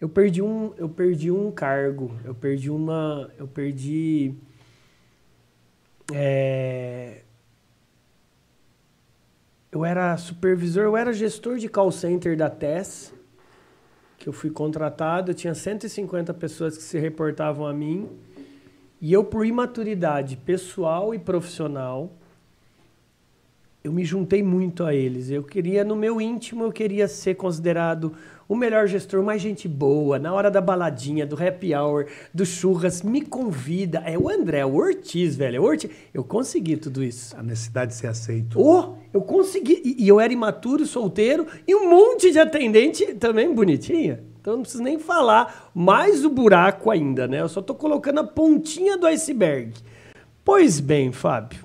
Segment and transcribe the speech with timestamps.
[0.00, 4.34] Eu perdi um, eu perdi um cargo, eu perdi uma, eu perdi
[6.12, 7.22] é,
[9.72, 13.12] eu era supervisor, eu era gestor de call center da TES,
[14.16, 18.08] que eu fui contratado, eu tinha 150 pessoas que se reportavam a mim,
[19.00, 22.10] e eu por imaturidade pessoal e profissional,
[23.84, 25.30] eu me juntei muito a eles.
[25.30, 28.14] Eu queria, no meu íntimo, eu queria ser considerado
[28.48, 33.02] o melhor gestor, mais gente boa, na hora da baladinha, do happy hour, do churras,
[33.02, 33.98] me convida.
[34.06, 35.56] É o André, o Ortiz, velho.
[35.56, 35.90] É o Ortiz.
[36.14, 37.36] Eu consegui tudo isso.
[37.36, 38.60] A necessidade de ser aceito.
[38.60, 39.82] Oh, eu consegui.
[39.84, 44.22] E, e eu era imaturo, solteiro, e um monte de atendente também bonitinha.
[44.40, 47.40] Então não preciso nem falar mais o buraco ainda, né?
[47.40, 49.72] Eu só tô colocando a pontinha do iceberg.
[50.44, 51.64] Pois bem, Fábio,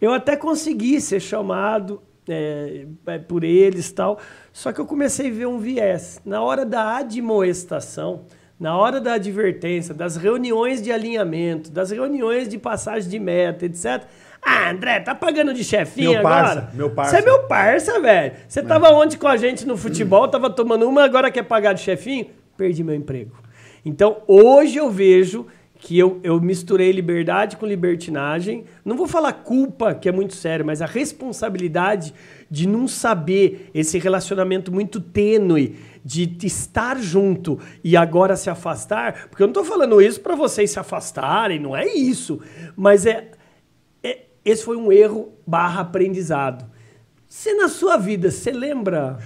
[0.00, 4.18] eu até consegui ser chamado é, é, por eles tal.
[4.52, 6.20] Só que eu comecei a ver um viés.
[6.24, 8.24] Na hora da admoestação,
[8.58, 14.04] na hora da advertência, das reuniões de alinhamento, das reuniões de passagem de meta, etc.
[14.42, 16.44] Ah, André, tá pagando de chefinho meu agora?
[16.44, 17.10] Parça, meu parça.
[17.10, 18.32] Você é meu parça, velho.
[18.48, 18.62] Você é.
[18.62, 22.26] tava onde com a gente no futebol, tava tomando uma, agora quer pagar de chefinho?
[22.56, 23.36] Perdi meu emprego.
[23.84, 25.46] Então, hoje eu vejo
[25.78, 28.64] que eu, eu misturei liberdade com libertinagem.
[28.84, 32.12] Não vou falar culpa, que é muito sério, mas a responsabilidade
[32.50, 39.28] de não saber esse relacionamento muito tênue, de estar junto e agora se afastar.
[39.28, 42.40] Porque eu não estou falando isso para vocês se afastarem, não é isso.
[42.76, 43.30] Mas é,
[44.02, 46.68] é esse foi um erro barra aprendizado.
[47.28, 49.18] Você na sua vida, você lembra?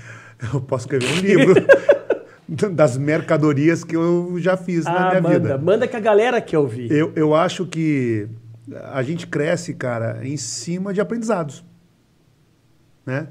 [0.52, 1.54] Eu posso escrever um livro.
[2.74, 5.58] das mercadorias que eu já fiz ah, na minha manda, vida.
[5.58, 6.90] Manda que a galera quer ouvir.
[6.90, 8.28] Eu, eu acho que
[8.92, 11.64] a gente cresce, cara, em cima de aprendizados.
[13.04, 13.28] Né?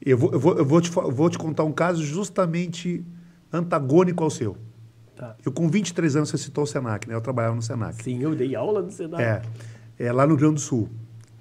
[0.00, 3.04] Eu, vou, eu, vou, eu vou, te, vou te contar um caso justamente
[3.52, 4.56] antagônico ao seu.
[5.16, 5.36] Tá.
[5.44, 7.14] Eu, com 23 anos, você citou o Senac, né?
[7.14, 8.02] Eu trabalhava no Senac.
[8.02, 9.22] Sim, eu dei aula no Senac.
[9.22, 9.42] É,
[9.98, 10.88] é lá no Rio Grande do Sul.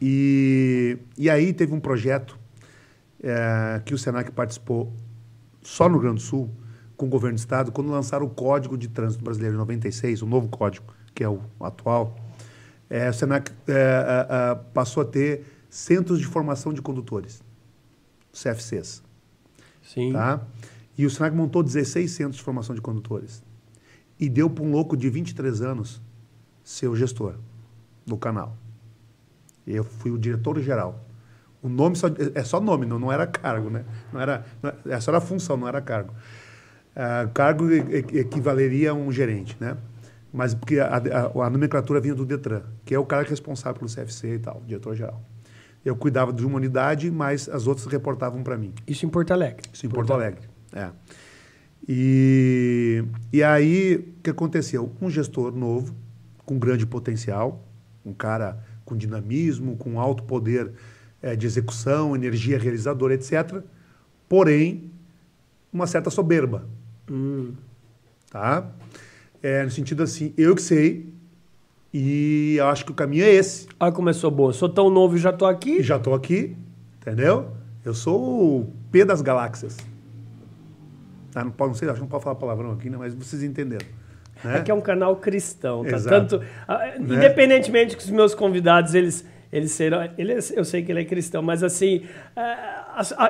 [0.02, 2.38] E, e aí teve um projeto
[3.24, 4.92] é, que o Senac participou
[5.62, 6.50] só no Rio Grande do Sul,
[7.00, 10.26] com o governo do estado, quando lançaram o Código de Trânsito Brasileiro em 96, o
[10.26, 12.20] novo código, que é o atual,
[12.90, 17.42] é, o Senac é, é, é, passou a ter centros de formação de condutores,
[18.34, 19.02] CFCs.
[19.82, 20.12] Sim.
[20.12, 20.46] Tá?
[20.98, 23.46] E o Senac montou 16 centros de formação de condutores.
[24.20, 26.02] E deu para um louco de 23 anos
[26.66, 27.36] ser o gestor
[28.06, 28.58] do canal.
[29.66, 31.06] Eu fui o diretor-geral.
[31.62, 33.86] O nome só, é só nome, não, não era cargo, né?
[34.12, 36.14] Não era, não, essa era a função, não era cargo.
[36.96, 39.78] Uh, cargo equivaleria a um gerente, né?
[40.34, 43.92] Mas porque a, a, a, nomenclatura vinha do Detran, que é o cara responsável pelo
[43.92, 45.22] CFC e tal, diretor-geral.
[45.84, 48.74] Eu cuidava de uma unidade, mas as outras reportavam para mim.
[48.86, 49.64] Isso em Porto Alegre?
[49.72, 50.90] Isso em Porto, Porto Alegre, é.
[51.88, 54.92] E, e aí, o que aconteceu?
[55.02, 55.96] Um gestor novo,
[56.46, 57.66] com grande potencial,
[58.06, 60.72] um cara com dinamismo, com alto poder
[61.22, 63.64] é, de execução, energia realizadora, etc.
[64.28, 64.92] Porém,
[65.72, 66.66] uma certa soberba.
[67.10, 67.54] Hum.
[68.30, 68.70] Tá?
[69.42, 71.14] É, no sentido assim, eu que sei,
[71.94, 73.68] e eu acho que o caminho é esse.
[73.80, 74.50] Ah, começou bom.
[74.50, 75.82] Eu sou tão novo e já tô aqui.
[75.82, 76.56] Já tô aqui,
[77.02, 77.52] entendeu?
[77.84, 79.78] Eu sou o P das galáxias.
[81.34, 82.98] Ah, não, pode, não sei, acho que não pode falar palavrão aqui, né?
[82.98, 83.86] mas vocês entenderam.
[84.44, 84.58] Né?
[84.58, 85.96] É que é um canal cristão, tá?
[85.96, 86.40] Exato.
[86.40, 86.98] Tanto, né?
[86.98, 91.06] independentemente que os meus convidados, eles ele será, ele, é, eu sei que ele é
[91.06, 92.04] cristão, mas assim,
[92.36, 92.56] é,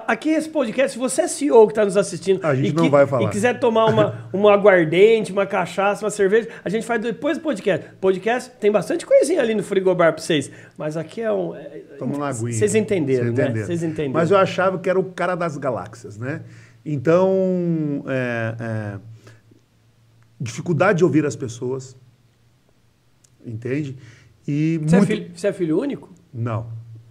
[0.06, 2.84] aqui esse podcast, se você é CEO que está nos assistindo a gente e, não
[2.84, 3.30] que, vai falar.
[3.30, 7.42] e quiser tomar uma, uma aguardente, uma cachaça, uma cerveja, a gente faz depois do
[7.42, 7.88] podcast.
[8.02, 11.56] Podcast tem bastante coisinha ali no frigobar para vocês, mas aqui é um...
[11.56, 12.52] É, Toma uma aguinha.
[12.52, 13.64] Vocês entenderam, né?
[13.64, 14.12] Vocês entenderam.
[14.12, 16.42] Mas eu achava que era o cara das galáxias, né?
[16.86, 19.00] Então, é, é,
[20.40, 21.96] dificuldade de ouvir as pessoas,
[23.46, 23.98] entende?
[24.48, 25.12] E você, é muito...
[25.12, 26.10] é filho, você é filho único?
[26.34, 26.68] Não.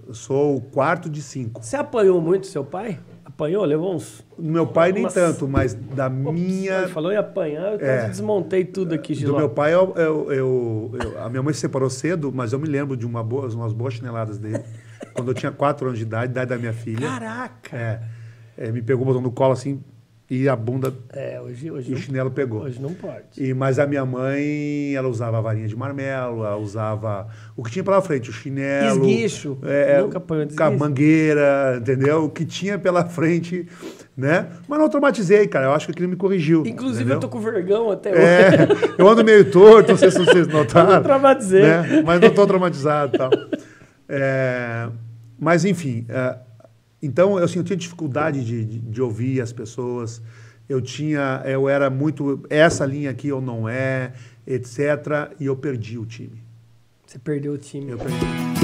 [0.07, 1.63] Eu sou o quarto de cinco.
[1.63, 2.99] Você apanhou muito seu pai?
[3.25, 3.65] Apanhou?
[3.65, 4.25] Levou uns.
[4.39, 6.87] Meu pai nem tanto, mas da minha.
[6.87, 8.09] Você falou em apanhar, eu é.
[8.09, 9.33] desmontei tudo aqui, Giló.
[9.33, 12.59] Do meu pai, eu, eu, eu, eu, a minha mãe se separou cedo, mas eu
[12.59, 14.65] me lembro de uma boa, umas boas chineladas dele.
[15.13, 17.07] quando eu tinha quatro anos de idade, idade da minha filha.
[17.07, 17.77] Caraca!
[17.77, 18.01] É,
[18.57, 19.81] é, me pegou, botou no colo assim,
[20.31, 22.63] e a bunda é, hoje, hoje e o chinelo pegou.
[22.63, 23.25] Hoje não pode.
[23.39, 27.71] E, mas a minha mãe, ela usava a varinha de marmelo, ela usava o que
[27.71, 29.09] tinha pela frente, o chinelo.
[29.09, 29.59] Esguicho.
[29.63, 30.79] É, Nunca apanhou de esguicho.
[30.79, 32.25] mangueira, entendeu?
[32.25, 33.67] O que tinha pela frente,
[34.15, 34.49] né?
[34.69, 35.65] Mas não traumatizei, cara.
[35.65, 36.63] Eu acho que aquilo me corrigiu.
[36.67, 37.17] Inclusive, entendeu?
[37.17, 38.95] eu tô com vergão até é, hoje.
[38.99, 40.91] eu ando meio torto, não sei se vocês notaram.
[40.93, 41.63] Eu não traumatizei.
[41.63, 42.03] Né?
[42.05, 43.31] Mas não tô traumatizado e tal.
[44.07, 44.89] É,
[45.39, 46.05] mas, enfim...
[46.07, 46.48] É,
[47.03, 50.21] então, assim, eu tinha dificuldade de, de, de ouvir as pessoas.
[50.69, 54.13] Eu tinha, eu era muito essa linha aqui ou não é,
[54.47, 55.33] etc.
[55.39, 56.43] E eu perdi o time.
[57.07, 57.93] Você perdeu o time.
[57.93, 58.58] Eu perdi.